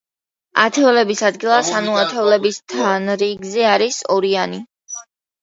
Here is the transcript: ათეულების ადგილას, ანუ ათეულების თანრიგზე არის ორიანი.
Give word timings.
ათეულების 0.61 1.19
ადგილას, 1.29 1.69
ანუ 1.81 1.99
ათეულების 2.05 2.59
თანრიგზე 2.75 3.69
არის 3.75 4.01
ორიანი. 4.19 4.61